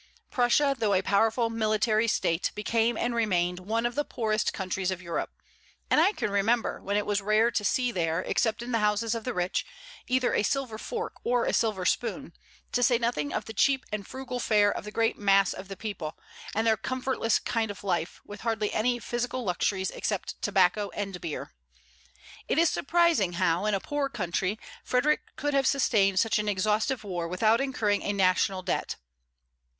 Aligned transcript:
Prussia, 0.31 0.75
though 0.79 0.95
a 0.95 1.03
powerful 1.03 1.51
military 1.51 2.07
state, 2.07 2.49
became 2.55 2.97
and 2.97 3.13
remained 3.13 3.59
one 3.59 3.85
of 3.85 3.93
the 3.93 4.03
poorest 4.03 4.51
countries 4.51 4.89
of 4.89 4.99
Europe; 4.99 5.29
and 5.91 6.01
I 6.01 6.11
can 6.11 6.31
remember 6.31 6.81
when 6.81 6.97
it 6.97 7.05
was 7.05 7.21
rare 7.21 7.51
to 7.51 7.63
see 7.63 7.91
there, 7.91 8.19
except 8.21 8.63
in 8.63 8.71
the 8.71 8.79
houses 8.79 9.13
of 9.13 9.25
the 9.25 9.33
rich, 9.35 9.63
either 10.07 10.33
a 10.33 10.41
silver 10.41 10.79
fork 10.79 11.17
or 11.23 11.45
a 11.45 11.53
silver 11.53 11.85
spoon; 11.85 12.33
to 12.71 12.81
say 12.81 12.97
nothing 12.97 13.31
of 13.31 13.45
the 13.45 13.53
cheap 13.53 13.85
and 13.93 14.07
frugal 14.07 14.39
fare 14.39 14.71
of 14.75 14.85
the 14.85 14.91
great 14.91 15.19
mass 15.19 15.53
of 15.53 15.67
the 15.67 15.77
people, 15.77 16.17
and 16.55 16.65
their 16.65 16.77
comfortless 16.77 17.37
kind 17.37 17.69
of 17.69 17.83
life, 17.83 18.21
with 18.25 18.41
hardly 18.41 18.73
any 18.73 18.97
physical 18.97 19.43
luxuries 19.43 19.91
except 19.91 20.41
tobacco 20.41 20.89
and 20.95 21.21
beer. 21.21 21.53
It 22.47 22.57
is 22.57 22.71
surprising 22.71 23.33
how, 23.33 23.65
in 23.67 23.75
a 23.75 23.79
poor 23.79 24.09
country, 24.09 24.57
Frederic 24.83 25.35
could 25.35 25.53
have 25.53 25.67
sustained 25.67 26.19
such 26.19 26.39
an 26.39 26.49
exhaustive 26.49 27.03
war 27.03 27.27
without 27.27 27.61
incurring 27.61 28.01
a 28.01 28.13
national 28.13 28.63
debt. 28.63 28.95